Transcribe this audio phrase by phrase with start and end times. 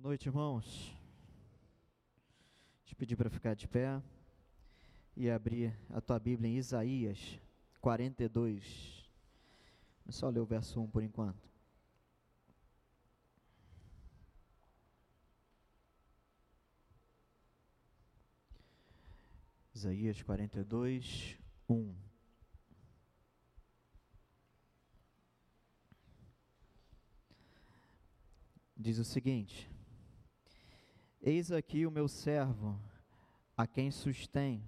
[0.00, 0.96] Boa noite, irmãos.
[2.86, 4.02] Te pedir para ficar de pé
[5.14, 7.38] e abrir a tua Bíblia em Isaías
[7.82, 9.06] 42.
[10.02, 11.46] Vamos só ler o verso 1 por enquanto.
[19.74, 21.36] Isaías 42,
[21.68, 21.94] 1.
[28.74, 29.79] Diz o seguinte:
[31.22, 32.80] Eis aqui o meu servo,
[33.54, 34.64] a quem sustém,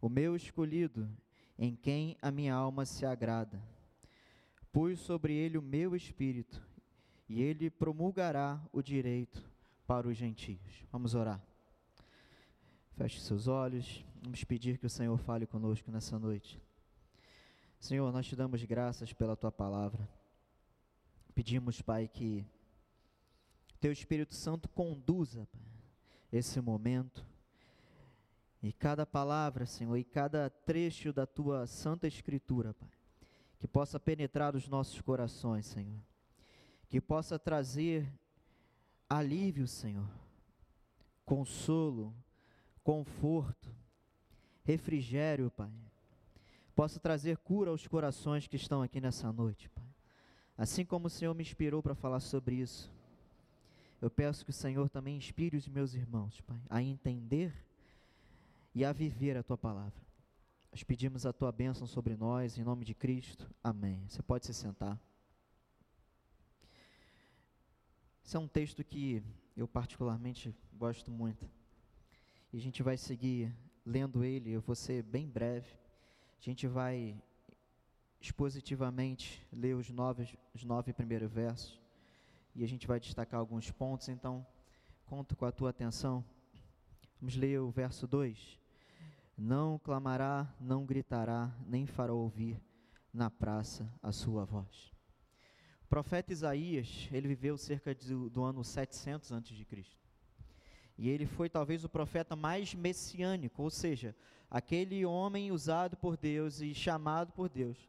[0.00, 1.06] o meu escolhido,
[1.58, 3.62] em quem a minha alma se agrada.
[4.72, 6.66] Pus sobre ele o meu espírito,
[7.28, 9.44] e ele promulgará o direito
[9.86, 10.86] para os gentios.
[10.90, 11.44] Vamos orar.
[12.96, 16.58] Feche seus olhos, vamos pedir que o Senhor fale conosco nessa noite.
[17.78, 20.08] Senhor, nós te damos graças pela tua palavra.
[21.34, 22.44] Pedimos, Pai, que
[23.80, 25.48] teu Espírito Santo conduza
[26.30, 27.26] esse momento.
[28.62, 32.90] E cada palavra, Senhor, e cada trecho da tua santa escritura, Pai,
[33.58, 35.98] que possa penetrar os nossos corações, Senhor.
[36.88, 38.12] Que possa trazer
[39.08, 40.08] alívio, Senhor,
[41.24, 42.14] consolo,
[42.84, 43.74] conforto,
[44.62, 45.72] refrigério, Pai.
[46.74, 49.84] Possa trazer cura aos corações que estão aqui nessa noite, Pai.
[50.56, 52.92] Assim como o Senhor me inspirou para falar sobre isso,
[54.00, 57.54] eu peço que o Senhor também inspire os meus irmãos, Pai, a entender
[58.74, 60.00] e a viver a tua palavra.
[60.72, 63.52] Nós pedimos a tua bênção sobre nós, em nome de Cristo.
[63.62, 64.02] Amém.
[64.08, 64.98] Você pode se sentar.
[68.24, 69.22] Esse é um texto que
[69.56, 71.50] eu particularmente gosto muito.
[72.52, 73.52] E a gente vai seguir
[73.84, 75.68] lendo ele, eu vou ser bem breve.
[76.38, 77.20] A gente vai
[78.20, 81.80] expositivamente ler os nove, os nove primeiros versos
[82.54, 84.46] e a gente vai destacar alguns pontos, então
[85.06, 86.24] conto com a tua atenção.
[87.20, 88.58] Vamos ler o verso 2.
[89.36, 92.60] Não clamará, não gritará, nem fará ouvir
[93.12, 94.92] na praça a sua voz.
[95.84, 99.84] O profeta Isaías, ele viveu cerca de, do ano 700 a.C.
[100.96, 104.14] E ele foi talvez o profeta mais messiânico, ou seja,
[104.50, 107.88] aquele homem usado por Deus e chamado por Deus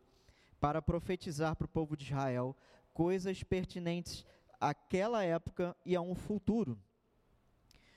[0.60, 2.56] para profetizar para o povo de Israel
[2.94, 4.26] coisas pertinentes
[4.62, 6.80] àquela época e a um futuro.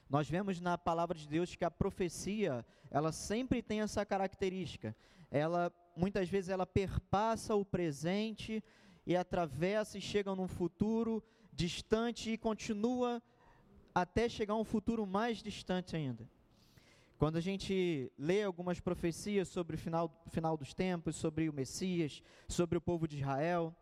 [0.08, 4.96] Nós vemos na palavra de Deus que a profecia, ela sempre tem essa característica.
[5.30, 8.62] Ela muitas vezes ela perpassa o presente
[9.06, 13.22] e atravessa e chega num futuro distante e continua
[13.94, 16.28] até chegar a um futuro mais distante ainda.
[17.16, 22.22] Quando a gente lê algumas profecias sobre o final, final dos tempos, sobre o Messias,
[22.48, 23.74] sobre o povo de Israel,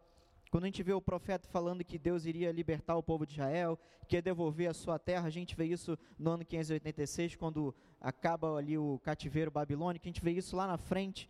[0.52, 3.78] quando a gente vê o profeta falando que Deus iria libertar o povo de Israel,
[4.06, 8.58] que ia devolver a sua terra, a gente vê isso no ano 586, quando acaba
[8.58, 11.26] ali o cativeiro babilônico, a gente vê isso lá na frente,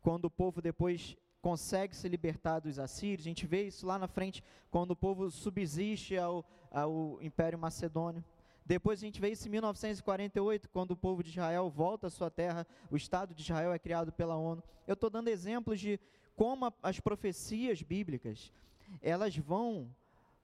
[0.00, 4.06] quando o povo depois consegue se libertar dos assírios, a gente vê isso lá na
[4.06, 4.40] frente,
[4.70, 8.24] quando o povo subsiste ao, ao Império Macedônio.
[8.64, 12.30] Depois a gente vê isso em 1948, quando o povo de Israel volta à sua
[12.30, 14.62] terra, o Estado de Israel é criado pela ONU.
[14.86, 15.98] Eu estou dando exemplos de
[16.34, 18.52] como a, as profecias bíblicas,
[19.00, 19.94] elas vão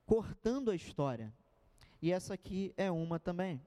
[0.06, 1.33] cortando a história.
[2.03, 3.61] E essa aqui é uma também.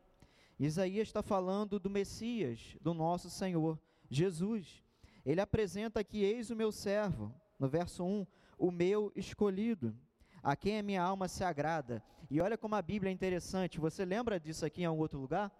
[0.60, 3.80] Isaías está falando do Messias, do nosso Senhor
[4.10, 4.84] Jesus.
[5.26, 8.26] Ele apresenta aqui: Eis o meu servo, no verso 1,
[8.58, 9.96] o meu escolhido,
[10.42, 12.04] a quem a minha alma se agrada.
[12.30, 13.80] E olha como a Bíblia é interessante.
[13.80, 15.52] Você lembra disso aqui em algum outro lugar?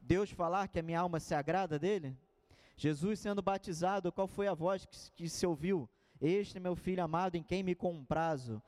[0.00, 2.16] Deus falar que a minha alma se agrada dele?
[2.76, 5.88] Jesus sendo batizado, qual foi a voz que, que se ouviu?
[6.22, 8.62] Este meu filho amado em quem me comprazo.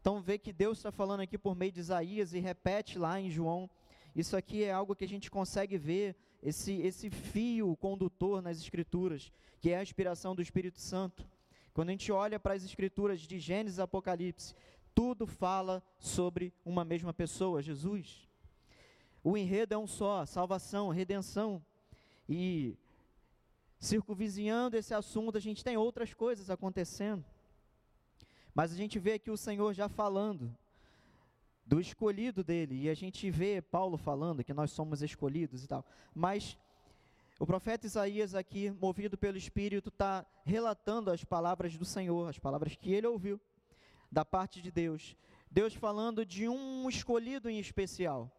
[0.00, 3.28] Então vê que Deus está falando aqui por meio de Isaías e repete lá em
[3.28, 3.68] João.
[4.14, 9.32] Isso aqui é algo que a gente consegue ver, esse, esse fio condutor nas Escrituras,
[9.60, 11.26] que é a inspiração do Espírito Santo.
[11.74, 14.54] Quando a gente olha para as Escrituras de Gênesis e Apocalipse,
[14.94, 18.28] tudo fala sobre uma mesma pessoa, Jesus.
[19.24, 21.60] O enredo é um só: salvação, redenção.
[22.28, 22.76] E
[23.82, 27.24] circunvizinhando esse assunto, a gente tem outras coisas acontecendo.
[28.54, 30.56] Mas a gente vê aqui o Senhor já falando
[31.66, 35.84] do escolhido dele, e a gente vê Paulo falando que nós somos escolhidos e tal.
[36.14, 36.56] Mas
[37.40, 42.76] o profeta Isaías aqui, movido pelo Espírito, está relatando as palavras do Senhor, as palavras
[42.76, 43.40] que ele ouviu
[44.12, 45.16] da parte de Deus.
[45.50, 48.30] Deus falando de um escolhido em especial.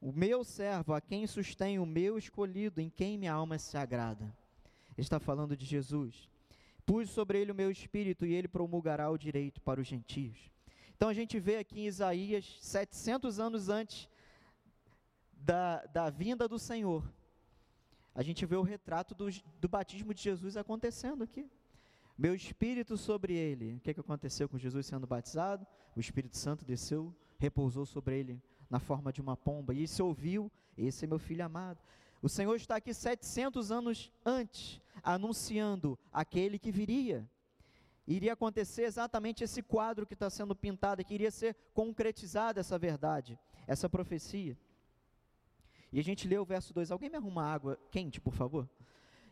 [0.00, 4.34] O meu servo, a quem sustém o meu escolhido, em quem minha alma se agrada
[4.96, 6.28] está falando de Jesus.
[6.86, 10.50] Pus sobre ele o meu espírito e ele promulgará o direito para os gentios.
[10.96, 14.08] Então a gente vê aqui em Isaías, 700 anos antes
[15.32, 17.10] da, da vinda do Senhor,
[18.14, 19.30] a gente vê o retrato do,
[19.60, 21.50] do batismo de Jesus acontecendo aqui.
[22.18, 23.76] Meu espírito sobre ele.
[23.76, 25.66] O que, que aconteceu com Jesus sendo batizado?
[25.96, 30.50] O Espírito Santo desceu, repousou sobre ele na forma de uma pomba, e se ouviu:
[30.78, 31.80] Esse é meu filho amado.
[32.22, 37.28] O Senhor está aqui 700 anos antes, anunciando aquele que viria.
[38.06, 43.38] Iria acontecer exatamente esse quadro que está sendo pintado, que iria ser concretizada essa verdade,
[43.66, 44.56] essa profecia.
[45.92, 46.90] E a gente lê o verso 2.
[46.90, 48.68] Alguém me arruma água quente, por favor?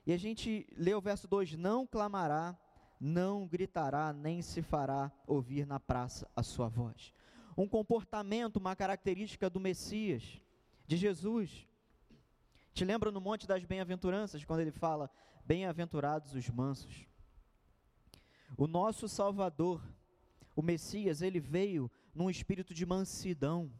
[0.07, 2.59] E a gente lê o verso 2: Não clamará,
[3.01, 7.13] não gritará, nem se fará ouvir na praça a sua voz.
[7.59, 10.41] Um comportamento, uma característica do Messias,
[10.87, 11.67] de Jesus.
[12.73, 15.11] Te lembra no Monte das Bem-aventuranças, quando ele fala:
[15.45, 17.05] Bem-aventurados os mansos.
[18.57, 19.83] O nosso Salvador,
[20.57, 23.71] o Messias, ele veio num espírito de mansidão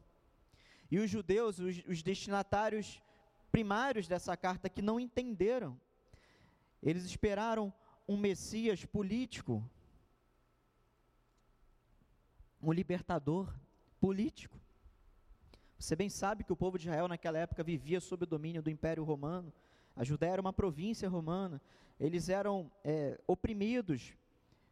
[0.91, 3.01] e os judeus, os, os destinatários
[3.51, 5.79] primários dessa carta, que não entenderam,
[6.83, 7.73] eles esperaram
[8.07, 9.63] um Messias político,
[12.61, 13.53] um libertador
[14.01, 14.59] político.
[15.79, 18.71] Você bem sabe que o povo de Israel naquela época vivia sob o domínio do
[18.71, 19.53] Império Romano.
[19.95, 21.61] A Judéia era uma província romana.
[22.01, 24.15] Eles eram é, oprimidos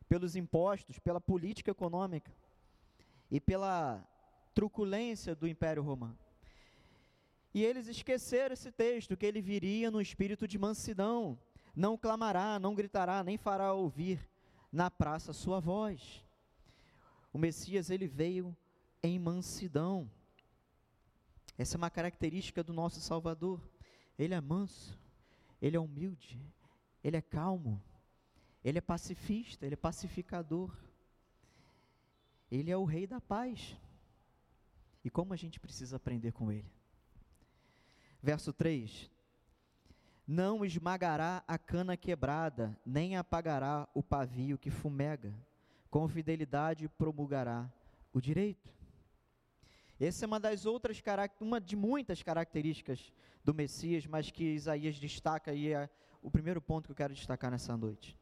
[0.09, 2.33] pelos impostos, pela política econômica
[3.31, 4.03] e pela
[4.55, 6.19] truculência do Império Romano.
[7.53, 11.39] E eles esqueceram esse texto, que ele viria no espírito de mansidão,
[11.75, 14.29] não clamará, não gritará, nem fará ouvir
[14.71, 16.25] na praça sua voz.
[17.33, 18.57] O Messias, ele veio
[19.07, 20.11] em mansidão.
[21.57, 23.61] Essa é uma característica do nosso Salvador.
[24.19, 24.99] Ele é manso,
[25.61, 26.41] ele é humilde,
[27.03, 27.83] ele é calmo,
[28.65, 30.77] ele é pacifista, ele é pacificador.
[32.51, 33.77] Ele é o rei da paz.
[35.05, 36.71] E como a gente precisa aprender com ele.
[38.21, 39.11] Verso 3:
[40.27, 45.33] Não esmagará a cana quebrada, nem apagará o pavio que fumega,
[45.91, 47.71] com fidelidade promulgará
[48.13, 48.75] o direito.
[49.99, 51.03] Essa é uma das outras
[51.41, 53.13] uma de muitas características
[53.43, 55.89] do Messias, mas que Isaías destaca e é
[56.23, 58.17] o primeiro ponto que eu quero destacar nessa noite.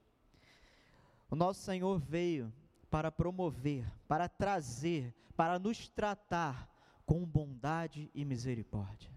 [1.31, 2.53] O nosso Senhor veio
[2.91, 6.71] para promover, para trazer, para nos tratar
[7.05, 9.11] com bondade e misericórdia.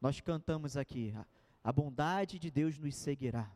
[0.00, 1.12] Nós cantamos aqui,
[1.64, 3.50] a bondade de Deus nos seguirá.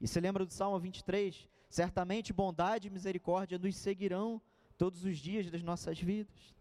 [0.00, 1.48] E se lembra do Salmo 23?
[1.68, 4.40] Certamente bondade e misericórdia nos seguirão
[4.76, 6.57] todos os dias das nossas vidas.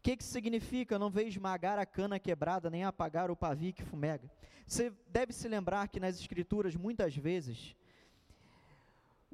[0.00, 3.84] O que, que significa não veio esmagar a cana quebrada, nem apagar o pavio que
[3.84, 4.30] fumega?
[4.66, 7.76] Você deve se lembrar que nas Escrituras, muitas vezes,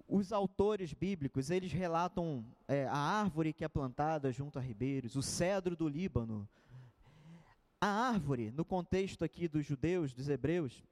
[0.09, 5.23] os autores bíblicos, eles relatam é, a árvore que é plantada junto a ribeiros, o
[5.23, 6.49] cedro do Líbano.
[7.81, 10.83] A árvore, no contexto aqui dos judeus, dos hebreus,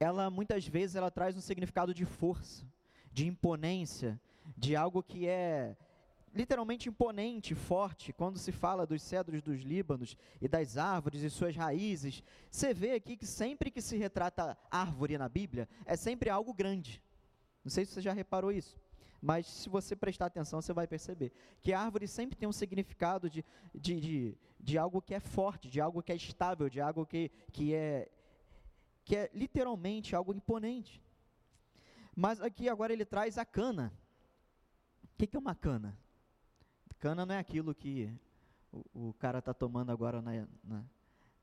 [0.00, 2.64] ela muitas vezes ela traz um significado de força,
[3.12, 4.18] de imponência,
[4.56, 5.76] de algo que é
[6.34, 11.54] literalmente imponente, forte, quando se fala dos cedros dos Líbanos e das árvores e suas
[11.54, 16.52] raízes, você vê aqui que sempre que se retrata árvore na Bíblia, é sempre algo
[16.52, 17.00] grande.
[17.64, 18.76] Não sei se você já reparou isso,
[19.22, 21.32] mas se você prestar atenção, você vai perceber
[21.62, 25.80] que árvore sempre tem um significado de, de, de, de algo que é forte, de
[25.80, 28.10] algo que é estável, de algo que, que, é,
[29.04, 31.00] que é literalmente algo imponente.
[32.14, 33.92] Mas aqui agora ele traz a cana.
[35.04, 35.96] O que, que é uma cana?
[37.04, 38.10] Cana não é aquilo que
[38.72, 40.82] o, o cara está tomando agora na, na,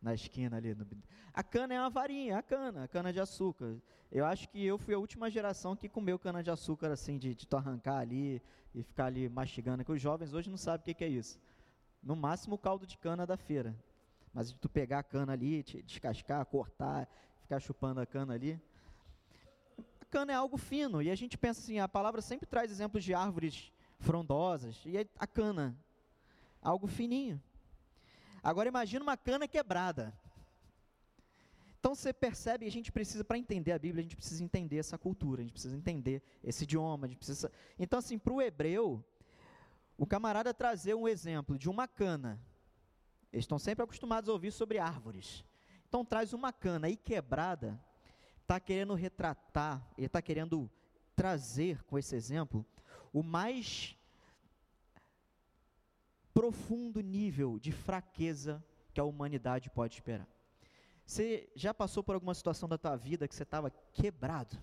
[0.01, 0.73] na esquina ali.
[0.73, 0.87] No...
[1.31, 3.79] A cana é uma varinha, a cana, a cana de açúcar.
[4.11, 7.35] Eu acho que eu fui a última geração que comeu cana de açúcar assim, de,
[7.35, 8.41] de tu arrancar ali
[8.73, 11.39] e ficar ali mastigando, que os jovens hoje não sabem o que, que é isso.
[12.01, 13.75] No máximo o caldo de cana da feira.
[14.33, 17.07] Mas de tu pegar a cana ali, descascar, cortar,
[17.43, 18.59] ficar chupando a cana ali.
[19.99, 23.03] A cana é algo fino, e a gente pensa assim, a palavra sempre traz exemplos
[23.03, 25.77] de árvores frondosas, e a cana,
[26.61, 27.41] algo fininho.
[28.43, 30.13] Agora imagina uma cana quebrada.
[31.79, 34.97] Então você percebe, a gente precisa, para entender a Bíblia, a gente precisa entender essa
[34.97, 37.51] cultura, a gente precisa entender esse idioma, a gente precisa.
[37.79, 39.03] Então, assim, para o hebreu,
[39.97, 42.39] o camarada trazer um exemplo de uma cana.
[43.31, 45.43] Eles estão sempre acostumados a ouvir sobre árvores.
[45.87, 47.79] Então traz uma cana aí quebrada,
[48.41, 50.69] está querendo retratar, ele está querendo
[51.15, 52.65] trazer com esse exemplo
[53.13, 53.97] o mais
[56.33, 58.63] profundo nível de fraqueza
[58.93, 60.27] que a humanidade pode esperar.
[61.05, 64.57] Você já passou por alguma situação da tua vida que você estava quebrado,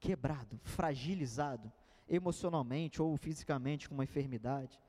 [0.00, 1.72] quebrado, fragilizado,
[2.08, 4.80] emocionalmente ou fisicamente com uma enfermidade.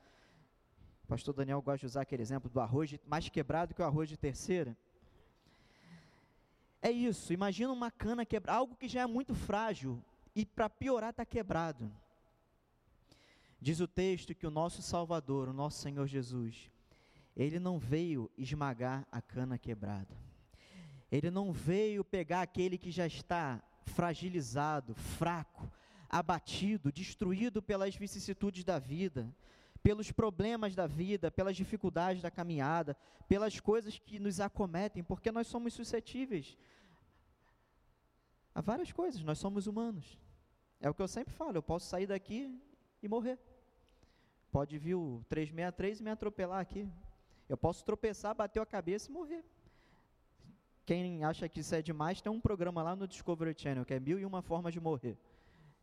[1.04, 3.86] O pastor Daniel gosta de usar aquele exemplo do arroz de, mais quebrado que o
[3.86, 4.76] arroz de terceira.
[6.82, 10.02] É isso, imagina uma cana quebrada, algo que já é muito frágil
[10.36, 11.92] e para piorar está quebrado.
[13.62, 16.70] Diz o texto que o nosso Salvador, o nosso Senhor Jesus,
[17.36, 20.18] ele não veio esmagar a cana quebrada.
[21.12, 25.70] Ele não veio pegar aquele que já está fragilizado, fraco,
[26.10, 29.34] abatido, destruído pelas vicissitudes da vida,
[29.82, 32.96] pelos problemas da vida, pelas dificuldades da caminhada,
[33.28, 36.58] pelas coisas que nos acometem, porque nós somos suscetíveis
[38.54, 40.20] a várias coisas, nós somos humanos.
[40.80, 42.62] É o que eu sempre falo, eu posso sair daqui
[43.02, 43.40] e morrer.
[44.52, 46.88] Pode vir o 363 e me atropelar aqui.
[47.48, 49.44] Eu posso tropeçar, bater a cabeça e morrer.
[50.86, 54.00] Quem acha que isso é demais, tem um programa lá no Discovery Channel, que é
[54.00, 55.18] Mil e Uma Formas de Morrer.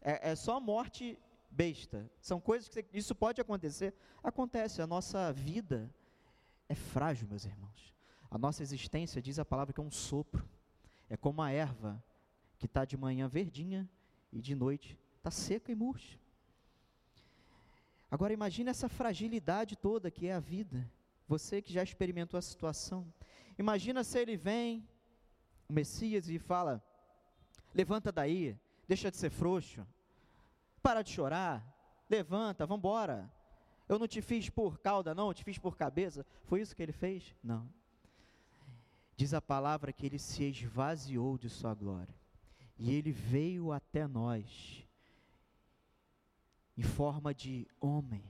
[0.01, 1.19] É, é só morte
[1.51, 2.11] besta.
[2.21, 3.95] São coisas que isso pode acontecer.
[4.23, 5.89] Acontece, a nossa vida
[6.69, 7.95] é frágil, meus irmãos.
[8.29, 10.49] A nossa existência, diz a palavra, que é um sopro.
[11.09, 12.03] É como a erva
[12.59, 13.89] que está de manhã verdinha
[14.33, 16.19] e de noite está seca e murcha.
[18.11, 20.91] Agora imagine essa fragilidade toda que é a vida.
[21.27, 23.13] Você que já experimentou a situação.
[23.59, 24.89] Imagina se ele vem,
[25.69, 26.83] o Messias, e fala:
[27.75, 29.87] Levanta daí, deixa de ser frouxo,
[30.83, 31.67] para de chorar,
[32.09, 33.31] levanta, vamos embora.
[33.89, 36.25] Eu não te fiz por cauda, não, eu te fiz por cabeça.
[36.45, 37.35] Foi isso que ele fez?
[37.43, 37.69] Não.
[39.17, 42.15] Diz a palavra que ele se esvaziou de sua glória.
[42.79, 44.86] E ele veio até nós
[46.77, 48.25] em forma de homem.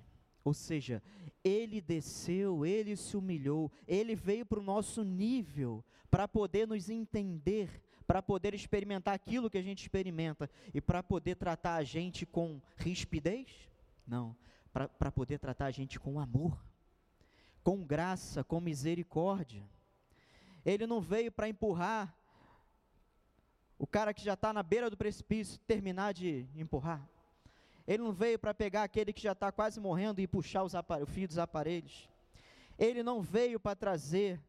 [0.45, 1.03] Ou seja,
[1.43, 7.83] ele desceu, ele se humilhou, ele veio para o nosso nível, para poder nos entender,
[8.07, 12.61] para poder experimentar aquilo que a gente experimenta e para poder tratar a gente com
[12.77, 13.69] rispidez?
[14.07, 14.37] Não,
[14.73, 16.65] para poder tratar a gente com amor,
[17.65, 19.69] com graça, com misericórdia.
[20.65, 22.17] Ele não veio para empurrar
[23.79, 27.09] o cara que já está na beira do precipício terminar de empurrar.
[27.87, 31.07] Ele não veio para pegar aquele que já está quase morrendo e puxar os o
[31.07, 32.09] fio dos aparelhos.
[32.79, 34.41] Ele não veio para trazer,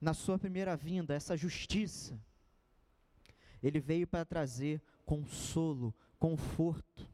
[0.00, 2.18] na sua primeira vinda, essa justiça.
[3.62, 7.08] Ele veio para trazer consolo, conforto,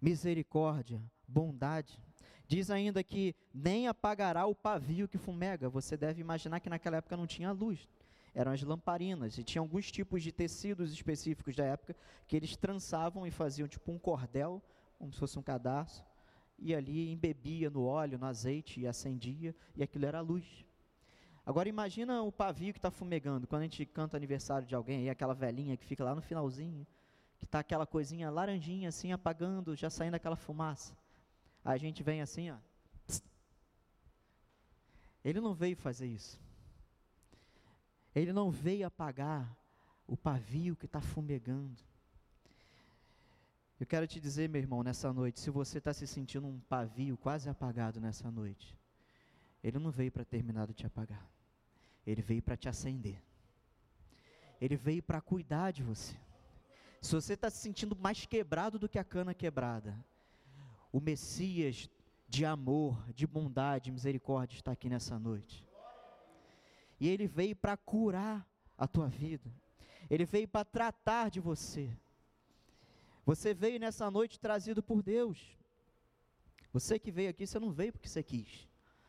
[0.00, 1.98] misericórdia, bondade.
[2.46, 5.68] Diz ainda que nem apagará o pavio que fumega.
[5.68, 7.88] Você deve imaginar que naquela época não tinha luz
[8.34, 11.94] eram as lamparinas, e tinha alguns tipos de tecidos específicos da época
[12.26, 14.62] que eles trançavam e faziam tipo um cordel,
[14.98, 16.04] como se fosse um cadarço,
[16.58, 20.64] e ali embebia no óleo, no azeite e acendia, e aquilo era a luz.
[21.44, 25.10] Agora imagina o pavio que está fumegando, quando a gente canta aniversário de alguém, aí
[25.10, 26.86] aquela velhinha que fica lá no finalzinho,
[27.38, 30.96] que está aquela coisinha laranjinha assim, apagando, já saindo aquela fumaça.
[31.64, 32.56] Aí a gente vem assim, ó.
[35.24, 36.40] Ele não veio fazer isso.
[38.14, 39.56] Ele não veio apagar
[40.06, 41.80] o pavio que está fumegando.
[43.80, 47.16] Eu quero te dizer, meu irmão, nessa noite, se você está se sentindo um pavio
[47.16, 48.78] quase apagado nessa noite,
[49.62, 51.26] ele não veio para terminar de te apagar.
[52.06, 53.20] Ele veio para te acender.
[54.60, 56.14] Ele veio para cuidar de você.
[57.00, 59.98] Se você está se sentindo mais quebrado do que a cana quebrada,
[60.92, 61.88] o Messias
[62.28, 65.66] de amor, de bondade, de misericórdia está aqui nessa noite.
[67.02, 69.52] E ele veio para curar a tua vida.
[70.08, 71.90] Ele veio para tratar de você.
[73.26, 75.58] Você veio nessa noite trazido por Deus.
[76.72, 78.68] Você que veio aqui, você não veio porque você quis.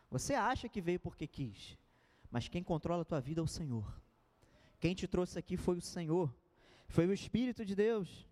[0.09, 1.77] Você acha que veio porque quis.
[2.31, 3.85] Mas quem controla a tua vida é o Senhor.
[4.79, 6.35] Quem te trouxe aqui foi o Senhor.
[6.87, 8.27] Foi o Espírito de Deus.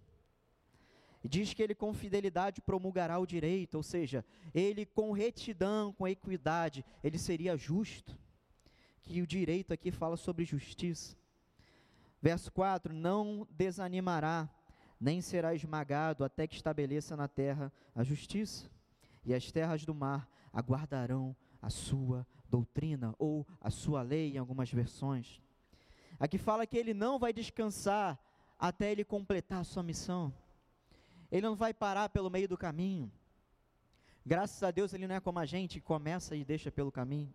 [1.24, 4.26] Diz que ele com fidelidade promulgará o direito, ou seja,
[4.56, 8.20] ele com retidão, com equidade, ele seria justo
[9.02, 11.16] que o direito aqui fala sobre justiça.
[12.22, 14.50] Verso 4: Não desanimará,
[15.00, 18.70] nem será esmagado, até que estabeleça na terra a justiça,
[19.26, 24.72] e as terras do mar aguardarão a sua doutrina, ou a sua lei, em algumas
[24.72, 25.42] versões.
[26.20, 28.20] Aqui fala que ele não vai descansar
[28.60, 30.32] até ele completar a sua missão.
[31.32, 33.12] Ele não vai parar pelo meio do caminho.
[34.24, 37.34] Graças a Deus ele não é como a gente, começa e deixa pelo caminho.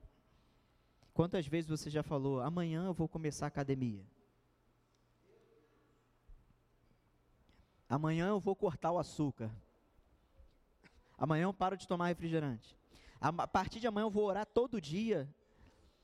[1.17, 4.05] Quantas vezes você já falou, amanhã eu vou começar a academia?
[7.89, 9.51] Amanhã eu vou cortar o açúcar.
[11.17, 12.77] Amanhã eu paro de tomar refrigerante.
[13.19, 15.27] A partir de amanhã eu vou orar todo dia.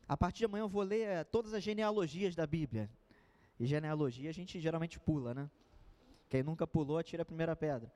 [0.08, 2.88] A partir de amanhã eu vou ler eh, todas as genealogias da Bíblia.
[3.60, 5.50] E genealogia a gente geralmente pula, né?
[6.30, 7.92] Quem nunca pulou, atira a primeira pedra.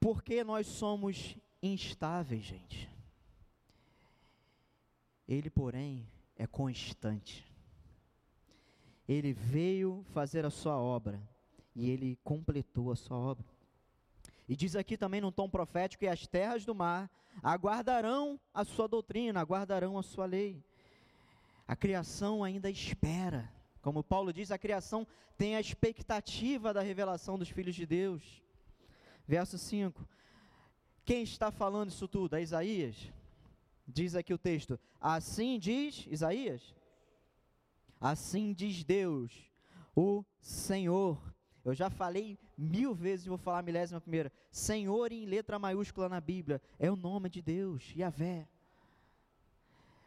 [0.00, 2.90] Porque nós somos instáveis, gente.
[5.32, 7.50] Ele, porém, é constante.
[9.08, 11.18] Ele veio fazer a sua obra
[11.74, 13.46] e ele completou a sua obra.
[14.46, 17.10] E diz aqui também num tom profético que as terras do mar
[17.42, 20.62] aguardarão a sua doutrina, aguardarão a sua lei.
[21.66, 23.50] A criação ainda espera.
[23.80, 25.06] Como Paulo diz, a criação
[25.38, 28.42] tem a expectativa da revelação dos filhos de Deus.
[29.26, 30.06] Verso 5.
[31.06, 32.36] Quem está falando isso tudo?
[32.36, 33.10] É Isaías?
[33.86, 36.74] Diz aqui o texto: Assim diz Isaías.
[38.00, 39.32] Assim diz Deus,
[39.94, 41.32] o Senhor.
[41.64, 44.32] Eu já falei mil vezes vou falar a milésima primeira.
[44.50, 48.48] Senhor em letra maiúscula na Bíblia é o nome de Deus, Yahvé.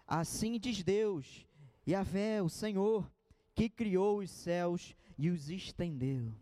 [0.05, 1.47] Assim diz Deus,
[1.87, 3.09] Yahvé, o Senhor,
[3.55, 6.33] que criou os céus e os estendeu,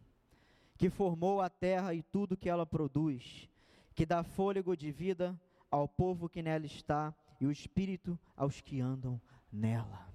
[0.76, 3.48] que formou a terra e tudo que ela produz,
[3.94, 7.14] que dá fôlego de vida ao povo que nela está
[7.44, 9.22] e o espírito aos que andam
[9.52, 10.08] nela.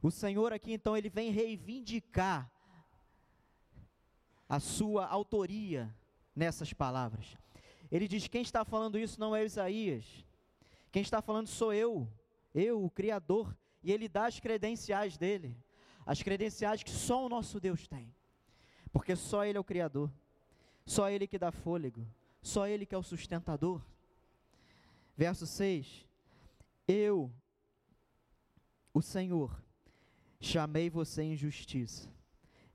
[0.00, 2.50] O Senhor aqui então ele vem reivindicar
[4.48, 5.92] a sua autoria
[6.34, 7.36] nessas palavras.
[7.90, 10.24] Ele diz: quem está falando isso não é Isaías,
[10.92, 12.08] quem está falando sou eu,
[12.54, 15.56] eu, o Criador, e ele dá as credenciais dele,
[16.06, 18.14] as credenciais que só o nosso Deus tem,
[18.92, 20.10] porque só Ele é o Criador,
[20.86, 22.06] só Ele que dá fôlego,
[22.40, 23.82] só Ele que é o sustentador.
[25.16, 26.08] Verso 6:
[26.92, 27.32] Eu,
[28.92, 29.62] o Senhor,
[30.40, 32.12] chamei você em justiça.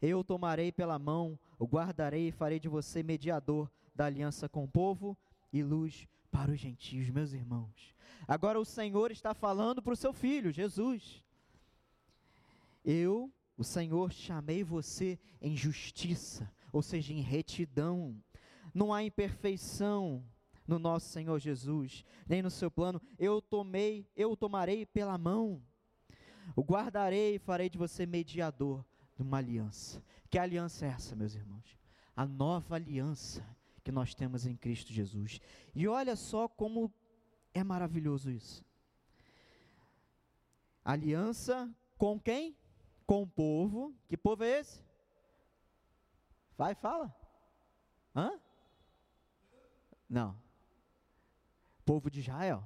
[0.01, 4.69] Eu tomarei pela mão, o guardarei e farei de você mediador da aliança com o
[4.69, 5.17] povo
[5.51, 7.93] e luz para os gentios, meus irmãos.
[8.25, 11.21] Agora o Senhor está falando para o seu filho, Jesus.
[12.85, 18.15] Eu, o Senhor, chamei você em justiça, ou seja, em retidão.
[18.73, 20.23] Não há imperfeição
[20.67, 23.01] no nosso Senhor Jesus, nem no seu plano.
[23.17, 25.61] Eu tomei, eu o tomarei pela mão
[26.53, 30.03] o guardarei e farei de você mediador de uma aliança.
[30.29, 31.77] Que aliança é essa, meus irmãos?
[32.15, 33.45] A nova aliança
[33.83, 35.39] que nós temos em Cristo Jesus.
[35.73, 36.93] E olha só como
[37.53, 38.65] é maravilhoso isso.
[40.83, 42.55] Aliança com quem?
[43.05, 43.95] Com o povo.
[44.07, 44.83] Que povo é esse?
[46.57, 47.15] Vai, fala.
[48.15, 48.39] Hã?
[50.09, 50.44] Não.
[51.85, 52.63] Povo de Israel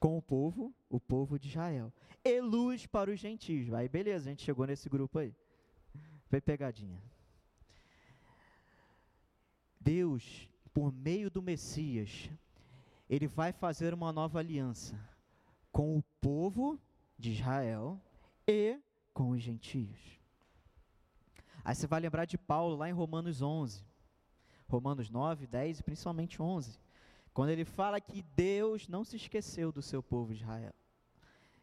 [0.00, 1.92] com o povo, o povo de Israel.
[2.24, 3.72] E luz para os gentios.
[3.74, 5.36] Aí beleza, a gente chegou nesse grupo aí.
[6.28, 7.00] Foi pegadinha.
[9.78, 12.30] Deus, por meio do Messias,
[13.08, 14.98] ele vai fazer uma nova aliança
[15.70, 16.80] com o povo
[17.18, 18.00] de Israel
[18.46, 18.80] e
[19.12, 20.18] com os gentios.
[21.62, 23.84] Aí você vai lembrar de Paulo lá em Romanos 11.
[24.70, 26.78] Romanos 9, 10 e principalmente 11
[27.32, 30.74] quando ele fala que Deus não se esqueceu do seu povo Israel.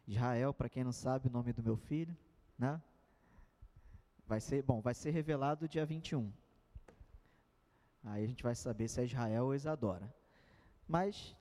[0.06, 2.16] Israel, para quem não sabe o nome do meu filho,
[2.58, 2.80] né?
[4.26, 6.32] Vai ser, bom, vai ser revelado dia 21.
[8.04, 10.12] Aí a gente vai saber se é Israel ou Isadora.
[10.86, 11.36] Mas,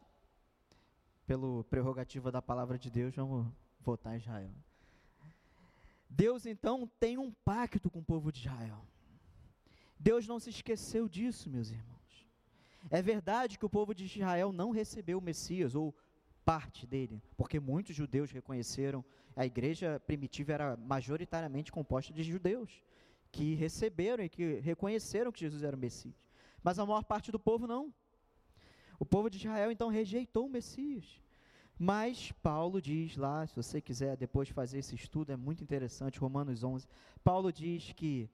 [1.25, 3.47] pelo prerrogativa da palavra de Deus, vamos
[3.79, 4.51] votar Israel.
[6.09, 8.81] Deus então tem um pacto com o povo de Israel.
[9.99, 12.27] Deus não se esqueceu disso, meus irmãos.
[12.89, 15.95] É verdade que o povo de Israel não recebeu o Messias, ou
[16.45, 19.03] parte dele, porque muitos judeus reconheceram,
[19.35, 22.81] a igreja primitiva era majoritariamente composta de judeus,
[23.31, 26.15] que receberam e que reconheceram que Jesus era o Messias.
[26.63, 27.93] Mas a maior parte do povo não.
[28.97, 31.21] O povo de Israel então rejeitou o Messias.
[31.77, 36.63] Mas Paulo diz lá, se você quiser depois fazer esse estudo, é muito interessante, Romanos
[36.63, 36.87] 11.
[37.23, 38.29] Paulo diz que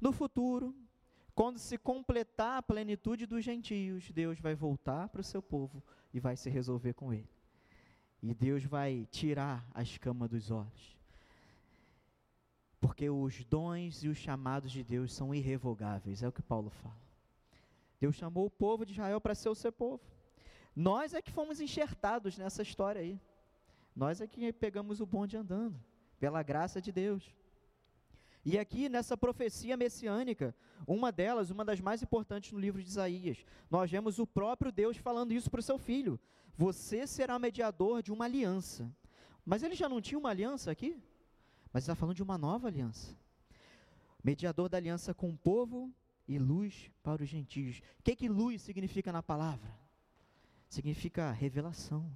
[0.00, 0.74] no futuro
[1.34, 6.20] quando se completar a plenitude dos gentios, Deus vai voltar para o seu povo e
[6.20, 7.28] vai se resolver com ele.
[8.22, 10.96] E Deus vai tirar a escama dos olhos.
[12.80, 17.00] Porque os dons e os chamados de Deus são irrevogáveis, é o que Paulo fala.
[18.00, 20.02] Deus chamou o povo de Israel para ser o seu povo.
[20.74, 23.20] Nós é que fomos enxertados nessa história aí.
[23.94, 25.78] Nós é que pegamos o bonde andando,
[26.18, 27.32] pela graça de Deus.
[28.44, 30.54] E aqui nessa profecia messiânica,
[30.86, 34.96] uma delas, uma das mais importantes no livro de Isaías, nós vemos o próprio Deus
[34.96, 36.18] falando isso para o seu filho:
[36.56, 38.92] Você será mediador de uma aliança.
[39.44, 41.00] Mas ele já não tinha uma aliança aqui?
[41.72, 43.16] Mas está falando de uma nova aliança.
[44.22, 45.92] Mediador da aliança com o povo
[46.28, 47.80] e luz para os gentios.
[47.98, 49.76] O que, que luz significa na palavra?
[50.68, 52.10] Significa revelação.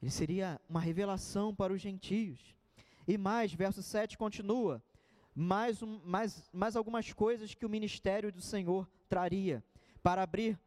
[0.00, 2.54] Ele seria uma revelação para os gentios.
[3.06, 4.82] E mais, verso 7 continua:
[5.34, 9.62] mais, um, mais, mais algumas coisas que o ministério do Senhor traria
[10.02, 10.58] para abrir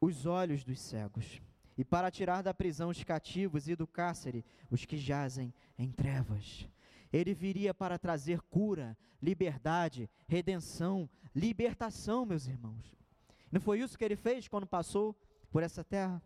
[0.00, 1.40] os olhos dos cegos
[1.76, 6.68] e para tirar da prisão os cativos e do cárcere os que jazem em trevas.
[7.12, 12.96] Ele viria para trazer cura, liberdade, redenção, libertação, meus irmãos.
[13.50, 15.14] Não foi isso que ele fez quando passou
[15.50, 16.22] por essa terra?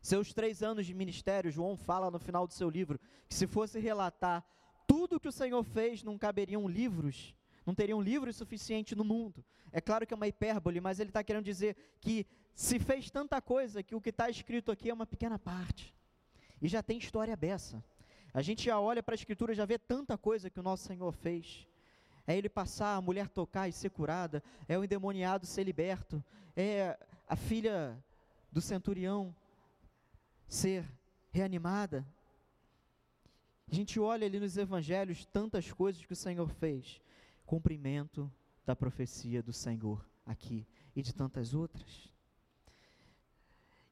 [0.00, 3.78] Seus três anos de ministério, João fala no final do seu livro que se fosse
[3.78, 4.44] relatar
[4.86, 7.34] tudo que o Senhor fez, não caberiam livros,
[7.64, 9.44] não teriam livros suficiente no mundo.
[9.70, 13.40] É claro que é uma hipérbole, mas ele está querendo dizer que se fez tanta
[13.40, 15.94] coisa que o que está escrito aqui é uma pequena parte.
[16.60, 17.82] E já tem história beça.
[18.32, 21.12] A gente já olha para a Escritura, já vê tanta coisa que o nosso Senhor
[21.12, 21.66] fez.
[22.26, 26.22] É ele passar, a mulher tocar e ser curada, é o endemoniado ser liberto,
[26.56, 27.96] é a filha
[28.52, 29.34] do centurião
[30.50, 30.84] ser
[31.30, 32.04] reanimada.
[33.70, 37.00] A gente olha ali nos evangelhos tantas coisas que o Senhor fez.
[37.46, 38.30] Cumprimento
[38.66, 42.12] da profecia do Senhor aqui e de tantas outras.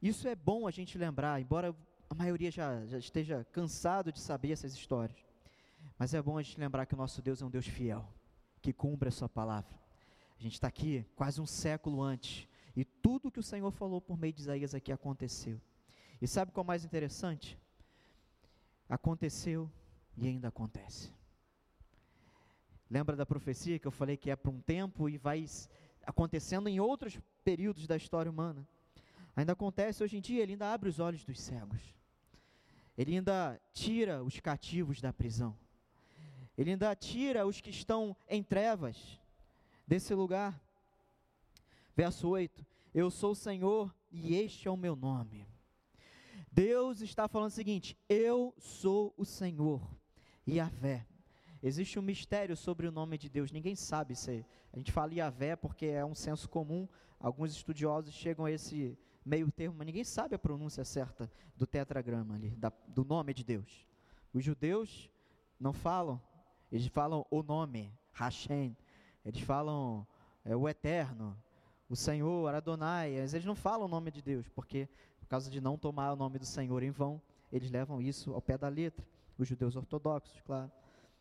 [0.03, 1.75] Isso é bom a gente lembrar, embora
[2.11, 5.19] a maioria já, já esteja cansado de saber essas histórias.
[5.97, 8.07] Mas é bom a gente lembrar que o nosso Deus é um Deus fiel,
[8.61, 9.79] que cumpre a sua palavra.
[10.39, 14.17] A gente está aqui quase um século antes, e tudo que o Senhor falou por
[14.17, 15.61] meio de Isaías aqui aconteceu.
[16.21, 17.59] E sabe qual é o mais interessante?
[18.89, 19.71] Aconteceu
[20.17, 21.13] e ainda acontece.
[22.91, 25.45] Lembra da profecia que eu falei que é para um tempo e vai
[26.07, 28.67] acontecendo em outros períodos da história humana?
[29.37, 31.95] Ainda acontece hoje em dia, ele ainda abre os olhos dos cegos.
[32.97, 35.57] Ele ainda tira os cativos da prisão.
[36.57, 39.21] Ele ainda tira os que estão em trevas
[39.87, 40.61] desse lugar.
[41.95, 45.47] Verso 8: Eu sou o Senhor e este é o meu nome.
[46.51, 49.81] Deus está falando o seguinte: Eu sou o Senhor,
[50.47, 51.07] Yahvé.
[51.63, 54.45] Existe um mistério sobre o nome de Deus, ninguém sabe se.
[54.73, 59.51] A gente fala Yahvé porque é um senso comum, alguns estudiosos chegam a esse meio
[59.51, 63.87] termo, mas ninguém sabe a pronúncia certa do tetragrama ali, da, do nome de Deus.
[64.33, 65.11] Os judeus
[65.59, 66.21] não falam,
[66.71, 68.77] eles falam o nome, Hashem,
[69.25, 70.07] eles falam
[70.45, 71.37] é, o eterno,
[71.89, 74.89] o Senhor, Adonai, eles não falam o nome de Deus, porque
[75.29, 77.21] por causa de não tomar o nome do Senhor em vão,
[77.53, 80.73] eles levam isso ao pé da letra, os judeus ortodoxos, claro.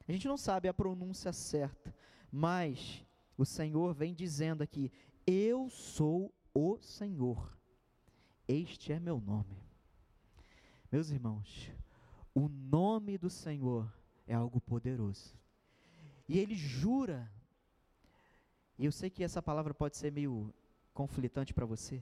[0.08, 1.94] A gente não sabe a pronúncia certa,
[2.32, 3.06] mas
[3.38, 4.90] o Senhor vem dizendo aqui:
[5.26, 7.60] Eu sou o Senhor.
[8.48, 9.62] Este é meu nome.
[10.90, 11.70] Meus irmãos,
[12.34, 13.94] o nome do Senhor
[14.26, 15.36] é algo poderoso.
[16.30, 17.30] E ele jura,
[18.80, 20.54] e eu sei que essa palavra pode ser meio
[20.94, 22.02] conflitante para você,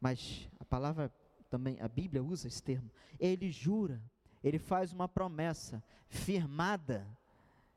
[0.00, 1.12] mas palavra
[1.48, 2.90] também, a Bíblia usa esse termo.
[3.18, 4.00] Ele jura,
[4.42, 7.06] ele faz uma promessa firmada,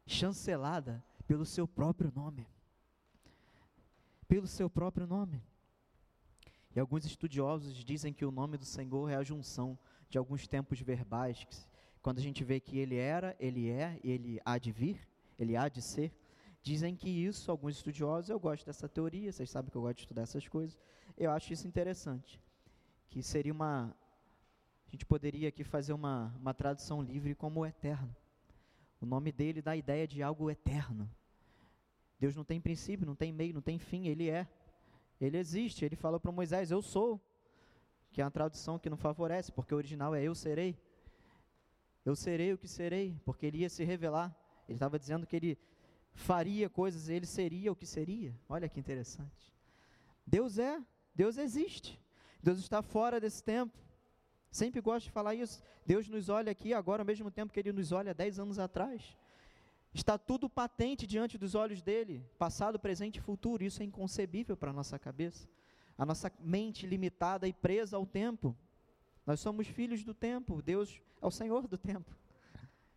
[0.06, 2.48] chancelada pelo seu próprio nome.
[4.28, 5.42] Pelo seu próprio nome.
[6.76, 9.78] E alguns estudiosos dizem que o nome do Senhor é a junção
[10.10, 11.56] de alguns tempos verbais, que,
[12.02, 15.68] quando a gente vê que ele era, ele é, ele há de vir, ele há
[15.68, 16.14] de ser.
[16.62, 20.02] Dizem que isso, alguns estudiosos, eu gosto dessa teoria, vocês sabem que eu gosto de
[20.04, 20.80] estudar essas coisas,
[21.18, 22.40] eu acho isso interessante.
[23.12, 23.96] Que seria uma.
[24.88, 28.16] A gente poderia aqui fazer uma, uma tradução livre como o eterno.
[29.00, 31.08] O nome dele dá a ideia de algo eterno.
[32.20, 34.48] Deus não tem princípio, não tem meio, não tem fim, ele é.
[35.20, 35.86] Ele existe.
[35.86, 37.22] Ele falou para Moisés: Eu sou.
[38.12, 40.76] Que é uma tradução que não favorece, porque o original é eu serei.
[42.04, 44.36] Eu serei o que serei, porque ele ia se revelar.
[44.68, 45.60] Ele estava dizendo que ele
[46.14, 48.36] faria coisas, ele seria o que seria.
[48.50, 49.54] Olha que interessante.
[50.26, 50.82] Deus é,
[51.14, 52.01] Deus existe.
[52.42, 53.78] Deus está fora desse tempo.
[54.52, 55.62] Sempre gosto de falar isso.
[55.86, 59.18] Deus nos olha aqui agora, ao mesmo tempo que Ele nos olha dez anos atrás.
[59.94, 63.64] Está tudo patente diante dos olhos dele, passado, presente e futuro.
[63.64, 65.48] Isso é inconcebível para a nossa cabeça.
[65.98, 68.56] A nossa mente limitada e presa ao tempo.
[69.26, 72.16] Nós somos filhos do tempo, Deus é o Senhor do tempo.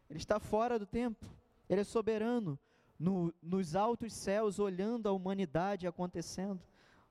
[0.08, 1.26] Ele está fora do tempo,
[1.68, 2.58] Ele é soberano,
[2.98, 6.62] no, nos altos céus, olhando a humanidade acontecendo,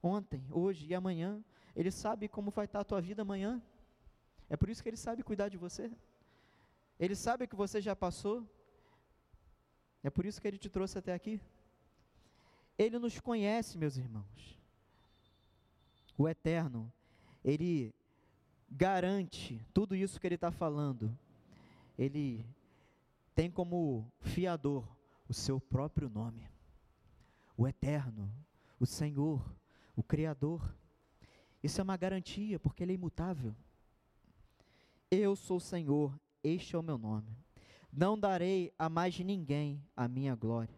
[0.01, 1.43] ontem, hoje e amanhã.
[1.75, 3.61] Ele sabe como vai estar a tua vida amanhã.
[4.49, 5.91] É por isso que Ele sabe cuidar de você.
[6.99, 8.47] Ele sabe que você já passou,
[10.03, 11.39] é por isso que ele te trouxe até aqui.
[12.77, 14.59] Ele nos conhece, meus irmãos.
[16.17, 16.91] O Eterno,
[17.43, 17.93] ele
[18.69, 21.17] garante tudo isso que ele está falando.
[21.97, 22.45] Ele
[23.33, 24.85] tem como fiador
[25.29, 26.47] o seu próprio nome.
[27.55, 28.29] O Eterno,
[28.79, 29.41] o Senhor,
[29.95, 30.61] o Criador.
[31.63, 33.55] Isso é uma garantia, porque Ele é imutável.
[35.09, 37.37] Eu sou o Senhor, este é o meu nome.
[37.91, 40.77] Não darei a mais ninguém a minha glória,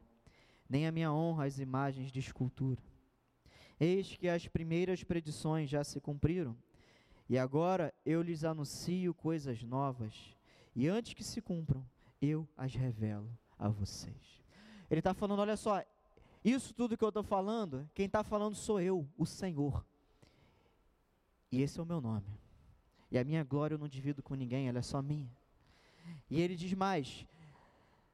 [0.69, 2.81] nem a minha honra às imagens de escultura.
[3.79, 6.55] Eis que as primeiras predições já se cumpriram,
[7.27, 10.13] e agora eu lhes anuncio coisas novas,
[10.75, 11.83] e antes que se cumpram,
[12.21, 14.43] eu as revelo a vocês.
[14.89, 15.83] Ele está falando: olha só,
[16.43, 19.85] isso tudo que eu estou falando, quem está falando sou eu, o Senhor.
[21.55, 22.27] E esse é o meu nome.
[23.09, 25.31] E a minha glória eu não divido com ninguém, ela é só minha.
[26.29, 27.25] E ele diz mais: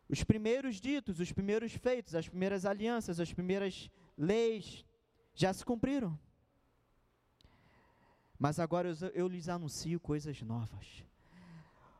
[0.07, 4.85] os primeiros ditos, os primeiros feitos, as primeiras alianças, as primeiras leis
[5.33, 6.19] já se cumpriram.
[8.37, 11.03] Mas agora eu, eu lhes anuncio coisas novas.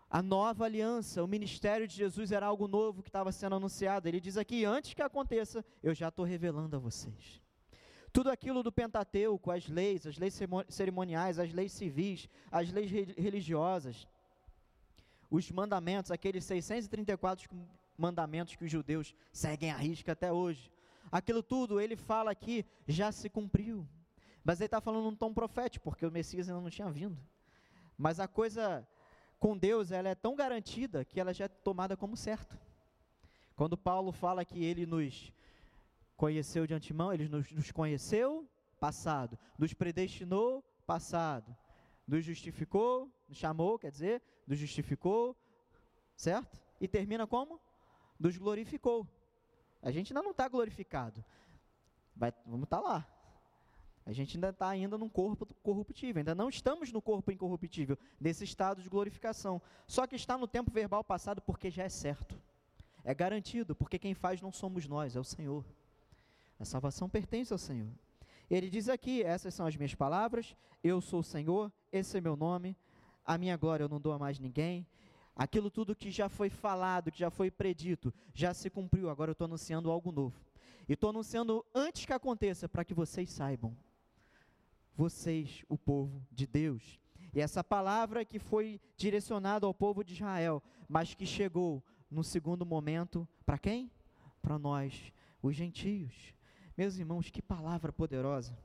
[0.08, 4.08] A nova aliança, o ministério de Jesus era algo novo que estava sendo anunciado.
[4.08, 7.42] Ele diz aqui: antes que aconteça, eu já estou revelando a vocês.
[8.14, 14.08] Tudo aquilo do Pentateuco, as leis, as leis cerimoniais, as leis civis, as leis religiosas,
[15.30, 17.50] os mandamentos, aqueles 634
[17.98, 20.70] mandamentos que os judeus seguem à risca até hoje.
[21.10, 23.88] Aquilo tudo, ele fala aqui, já se cumpriu.
[24.44, 27.18] Mas ele está falando num tom profético, porque o Messias ainda não tinha vindo.
[27.98, 28.86] Mas a coisa
[29.40, 32.58] com Deus, ela é tão garantida que ela já é tomada como certo.
[33.56, 35.32] Quando Paulo fala que ele nos
[36.22, 38.48] conheceu de antemão, ele nos, nos conheceu,
[38.80, 41.58] passado, nos predestinou, passado,
[42.08, 45.36] nos justificou, nos chamou, quer dizer, nos justificou,
[46.16, 46.62] certo?
[46.80, 47.60] E termina como?
[48.20, 49.08] Nos glorificou.
[49.82, 51.26] A gente ainda não está glorificado.
[52.16, 53.08] Vai, vamos estar tá lá.
[54.06, 58.44] A gente ainda está ainda num corpo corruptível, ainda não estamos no corpo incorruptível, nesse
[58.44, 59.60] estado de glorificação.
[59.88, 62.40] Só que está no tempo verbal passado porque já é certo.
[63.04, 65.66] É garantido, porque quem faz não somos nós, é o Senhor.
[66.62, 67.90] A salvação pertence ao Senhor.
[68.48, 72.36] Ele diz aqui: essas são as minhas palavras, eu sou o Senhor, esse é meu
[72.36, 72.78] nome,
[73.26, 74.86] a minha glória eu não dou a mais ninguém.
[75.36, 79.34] Aquilo tudo que já foi falado, que já foi predito, já se cumpriu, agora eu
[79.34, 80.40] estou anunciando algo novo.
[80.88, 83.76] E estou anunciando antes que aconteça, para que vocês saibam
[84.96, 87.00] vocês, o povo de Deus.
[87.34, 92.66] E essa palavra que foi direcionada ao povo de Israel, mas que chegou no segundo
[92.66, 93.90] momento, para quem?
[94.44, 96.36] Para nós, os gentios.
[96.78, 98.58] Meus irmãos, que palavra poderosa.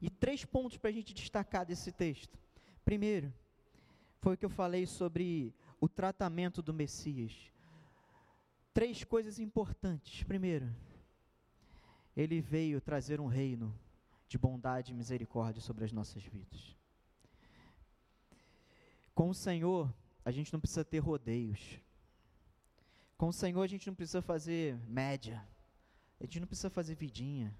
[0.00, 2.38] E três pontos para a gente destacar desse texto.
[2.84, 3.32] Primeiro,
[4.20, 7.50] foi o que eu falei sobre o tratamento do Messias.
[8.74, 10.22] Três coisas importantes.
[10.24, 10.74] Primeiro,
[12.16, 13.74] ele veio trazer um reino
[14.28, 16.76] de bondade e misericórdia sobre as nossas vidas.
[19.14, 19.92] Com o Senhor,
[20.24, 21.78] a gente não precisa ter rodeios.
[23.18, 25.46] Com o Senhor, a gente não precisa fazer média.
[26.22, 27.52] A gente não precisa fazer vidinha.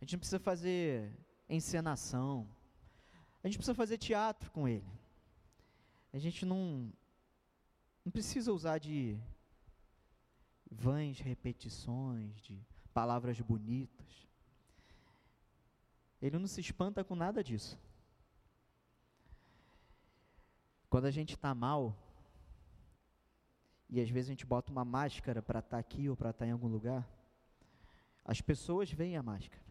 [0.00, 1.16] A gente não precisa fazer
[1.48, 2.44] encenação.
[3.40, 4.90] A gente precisa fazer teatro com Ele.
[6.12, 6.92] A gente não,
[8.04, 9.16] não precisa usar de
[10.68, 12.60] vãs repetições, de
[12.92, 14.28] palavras bonitas.
[16.20, 17.78] Ele não se espanta com nada disso.
[20.88, 21.96] Quando a gente está mal,
[23.88, 26.44] e às vezes a gente bota uma máscara para estar tá aqui ou para estar
[26.44, 27.08] tá em algum lugar,
[28.24, 29.62] as pessoas veem a máscara,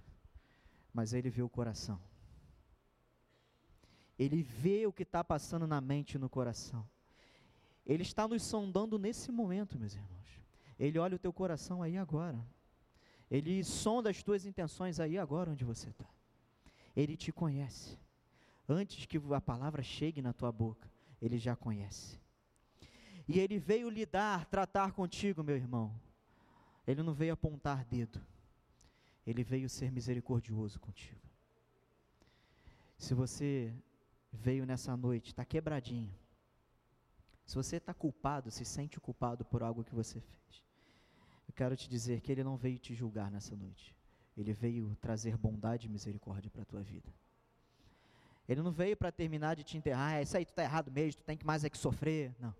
[0.93, 1.99] mas ele vê o coração.
[4.17, 6.87] Ele vê o que está passando na mente e no coração.
[7.85, 10.27] Ele está nos sondando nesse momento, meus irmãos.
[10.77, 12.39] Ele olha o teu coração aí agora.
[13.31, 16.05] Ele sonda as tuas intenções aí agora onde você está.
[16.95, 17.97] Ele te conhece.
[18.67, 20.89] Antes que a palavra chegue na tua boca,
[21.21, 22.19] ele já conhece.
[23.27, 25.93] E ele veio lidar, tratar contigo, meu irmão.
[26.85, 28.19] Ele não veio apontar dedo.
[29.29, 31.21] Ele veio ser misericordioso contigo.
[32.97, 33.71] Se você
[34.33, 36.11] veio nessa noite, está quebradinho.
[37.45, 40.63] Se você está culpado, se sente culpado por algo que você fez,
[41.47, 43.95] eu quero te dizer que Ele não veio te julgar nessa noite.
[44.35, 47.13] Ele veio trazer bondade e misericórdia para a tua vida.
[48.47, 51.21] Ele não veio para terminar de te enterrar, ah, isso aí tu está errado mesmo,
[51.21, 52.35] tu tem que mais é que sofrer.
[52.39, 52.55] Não.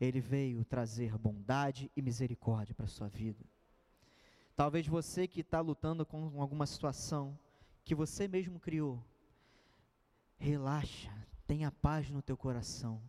[0.00, 3.51] Ele veio trazer bondade e misericórdia para a sua vida.
[4.54, 7.38] Talvez você que está lutando com alguma situação
[7.84, 9.02] que você mesmo criou,
[10.38, 11.10] relaxa,
[11.46, 13.00] tenha paz no teu coração.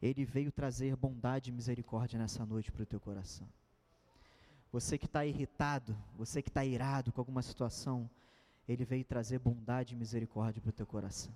[0.00, 3.48] Ele veio trazer bondade e misericórdia nessa noite para o teu coração.
[4.70, 8.10] Você que está irritado, você que está irado com alguma situação,
[8.68, 11.32] Ele veio trazer bondade e misericórdia para o teu coração.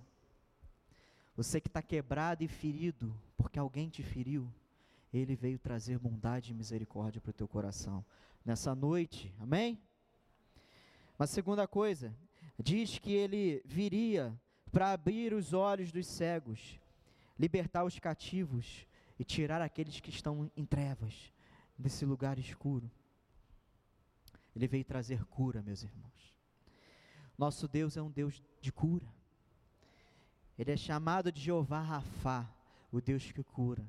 [1.37, 4.51] Você que está quebrado e ferido, porque alguém te feriu,
[5.13, 8.05] Ele veio trazer bondade e misericórdia para o teu coração.
[8.45, 9.81] Nessa noite, amém?
[11.19, 12.15] Uma segunda coisa,
[12.59, 14.39] diz que Ele viria
[14.71, 16.79] para abrir os olhos dos cegos,
[17.39, 18.87] libertar os cativos
[19.19, 21.33] e tirar aqueles que estão em trevas,
[21.77, 22.91] desse lugar escuro.
[24.55, 26.35] Ele veio trazer cura, meus irmãos.
[27.37, 29.07] Nosso Deus é um Deus de cura.
[30.59, 32.49] Ele é chamado de Jeová Rafá,
[32.91, 33.87] o Deus que cura.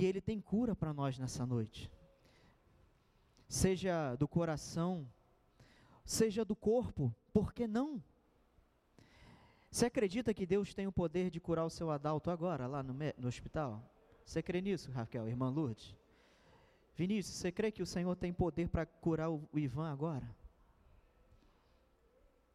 [0.00, 1.90] E ele tem cura para nós nessa noite.
[3.48, 5.06] Seja do coração,
[6.04, 8.02] seja do corpo, por que não?
[9.70, 12.94] Você acredita que Deus tem o poder de curar o seu adalto agora, lá no,
[13.18, 13.82] no hospital?
[14.24, 15.94] Você crê nisso, Raquel, irmã Lourdes?
[16.96, 20.28] Vinícius, você crê que o Senhor tem poder para curar o, o Ivan agora?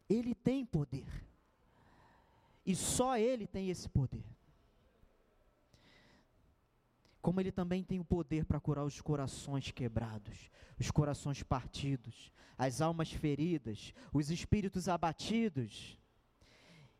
[0.08, 1.06] Ele tem poder.
[2.64, 4.24] E só Ele tem esse poder.
[7.20, 12.80] Como Ele também tem o poder para curar os corações quebrados, os corações partidos, as
[12.80, 15.98] almas feridas, os espíritos abatidos.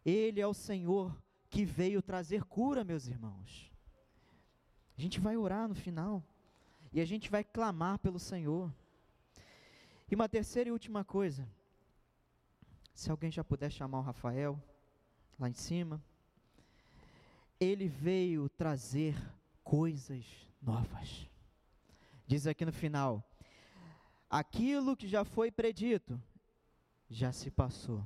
[0.04, 1.16] Ele é o Senhor
[1.48, 3.70] que veio trazer cura, meus irmãos.
[4.96, 6.22] A gente vai orar no final
[6.92, 8.72] e a gente vai clamar pelo Senhor.
[10.11, 11.48] E uma terceira e última coisa,
[12.92, 14.62] se alguém já puder chamar o Rafael
[15.38, 16.02] lá em cima,
[17.59, 19.16] ele veio trazer
[19.70, 20.26] coisas
[20.61, 21.30] novas.
[22.26, 23.24] Diz aqui no final:
[24.28, 26.20] aquilo que já foi predito
[27.09, 28.04] já se passou.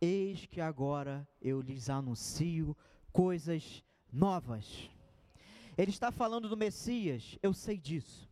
[0.00, 2.76] Eis que agora eu lhes anuncio
[3.10, 3.82] coisas
[4.12, 4.88] novas.
[5.76, 8.30] Ele está falando do Messias, eu sei disso.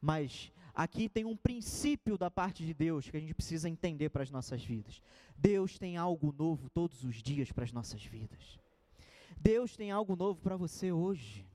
[0.00, 4.22] Mas aqui tem um princípio da parte de Deus que a gente precisa entender para
[4.22, 5.02] as nossas vidas.
[5.36, 8.60] Deus tem algo novo todos os dias para as nossas vidas.
[9.36, 11.47] Deus tem algo novo para você hoje.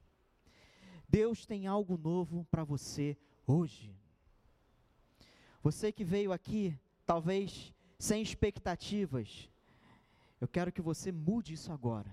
[1.13, 3.95] Deus tem algo novo para você hoje.
[5.61, 9.47] Você que veio aqui, talvez sem expectativas,
[10.41, 12.11] eu quero que você mude isso agora.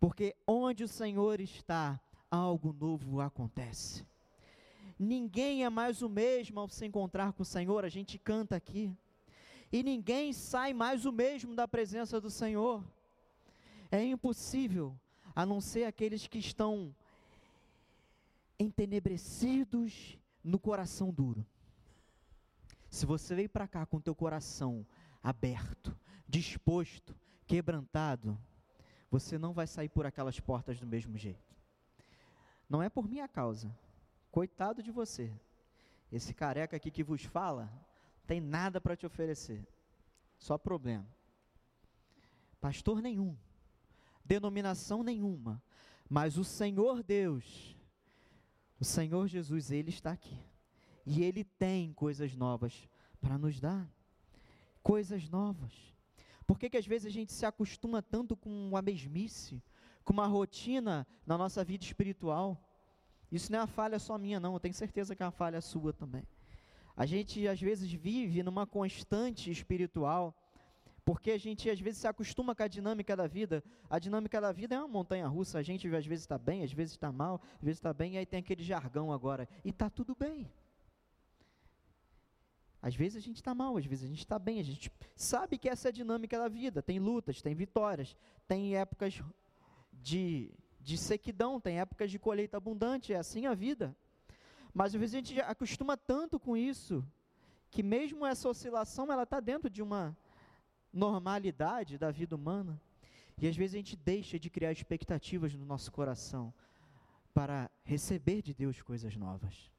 [0.00, 4.06] Porque onde o Senhor está, algo novo acontece.
[4.98, 8.90] Ninguém é mais o mesmo ao se encontrar com o Senhor, a gente canta aqui.
[9.70, 12.82] E ninguém sai mais o mesmo da presença do Senhor.
[13.92, 14.98] É impossível,
[15.36, 16.96] a não ser aqueles que estão
[18.58, 21.46] entenebrecidos no coração duro.
[22.90, 24.86] Se você veio para cá com teu coração
[25.22, 25.96] aberto,
[26.28, 28.38] disposto, quebrantado,
[29.10, 31.54] você não vai sair por aquelas portas do mesmo jeito.
[32.68, 33.76] Não é por minha causa.
[34.30, 35.32] Coitado de você.
[36.10, 37.72] Esse careca aqui que vos fala,
[38.26, 39.66] tem nada para te oferecer.
[40.38, 41.06] Só problema.
[42.60, 43.36] Pastor nenhum.
[44.24, 45.62] Denominação nenhuma.
[46.08, 47.73] Mas o Senhor Deus,
[48.78, 50.38] o Senhor Jesus, Ele está aqui.
[51.06, 52.88] E Ele tem coisas novas
[53.20, 53.88] para nos dar.
[54.82, 55.72] Coisas novas.
[56.46, 59.62] Por que, que às vezes a gente se acostuma tanto com a mesmice?
[60.04, 62.60] com uma rotina na nossa vida espiritual.
[63.32, 65.60] Isso não é uma falha só minha, não, eu tenho certeza que é uma falha
[65.60, 66.22] sua também.
[66.96, 70.36] A gente às vezes vive numa constante espiritual,
[71.04, 73.62] porque a gente às vezes se acostuma com a dinâmica da vida.
[73.90, 76.72] A dinâmica da vida é uma montanha russa, a gente às vezes está bem, às
[76.72, 79.90] vezes está mal, às vezes está bem, e aí tem aquele jargão agora, e está
[79.90, 80.50] tudo bem.
[82.80, 85.58] Às vezes a gente está mal, às vezes a gente está bem, a gente sabe
[85.58, 86.82] que essa é a dinâmica da vida.
[86.82, 89.22] Tem lutas, tem vitórias, tem épocas
[89.92, 93.96] de, de sequidão, tem épocas de colheita abundante, é assim a vida.
[94.72, 97.02] Mas às vezes a gente acostuma tanto com isso,
[97.70, 100.14] que mesmo essa oscilação, ela está dentro de uma
[100.94, 102.80] normalidade da vida humana.
[103.36, 106.54] E às vezes a gente deixa de criar expectativas no nosso coração
[107.34, 109.70] para receber de Deus coisas novas.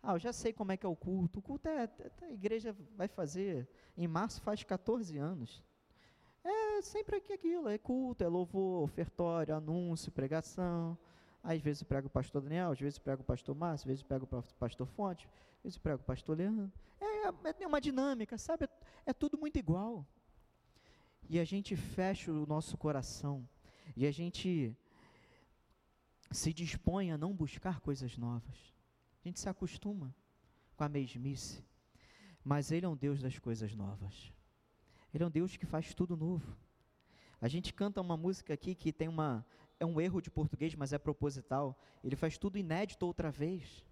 [0.00, 1.40] Ah, eu já sei como é que é o culto.
[1.40, 5.62] O culto é, é a igreja vai fazer, em março faz 14 anos.
[6.44, 10.98] É sempre aqui aquilo, é culto, é louvor, ofertório, anúncio, pregação.
[11.42, 14.24] Às vezes prega o pastor Daniel, às vezes prega o pastor Márcio, às vezes prega
[14.24, 15.28] o pastor Fonte,
[15.62, 16.72] às vezes prega o pastor Leandro.
[17.00, 18.64] É, é, é uma dinâmica, sabe?
[18.64, 18.68] É,
[19.06, 20.04] é tudo muito igual.
[21.28, 23.48] E a gente fecha o nosso coração,
[23.96, 24.76] e a gente
[26.32, 28.74] se dispõe a não buscar coisas novas.
[29.24, 30.12] A gente se acostuma
[30.76, 31.64] com a mesmice.
[32.42, 34.32] Mas Ele é um Deus das coisas novas.
[35.14, 36.56] Ele é um Deus que faz tudo novo.
[37.40, 39.46] A gente canta uma música aqui que tem uma
[39.78, 41.78] é um erro de português, mas é proposital.
[42.02, 43.84] Ele faz tudo inédito outra vez.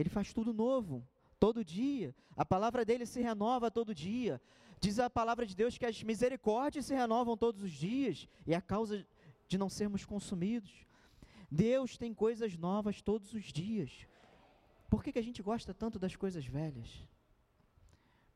[0.00, 1.06] Ele faz tudo novo,
[1.38, 2.14] todo dia.
[2.36, 4.40] A palavra dele se renova todo dia.
[4.80, 8.56] Diz a palavra de Deus que as misericórdias se renovam todos os dias, e é
[8.56, 9.06] a causa
[9.46, 10.72] de não sermos consumidos.
[11.50, 14.06] Deus tem coisas novas todos os dias.
[14.88, 16.90] Por que, que a gente gosta tanto das coisas velhas?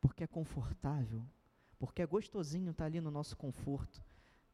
[0.05, 1.25] porque é confortável,
[1.79, 4.03] porque é gostosinho estar ali no nosso conforto,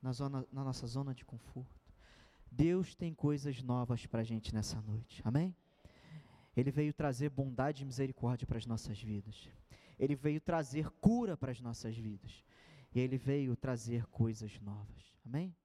[0.02, 1.94] na, zona, na nossa zona de conforto.
[2.50, 5.54] Deus tem coisas novas para a gente nessa noite, amém?
[6.56, 9.50] Ele veio trazer bondade e misericórdia para as nossas vidas.
[9.98, 12.44] Ele veio trazer cura para as nossas vidas.
[12.94, 15.14] E Ele veio trazer coisas novas.
[15.26, 15.56] Amém?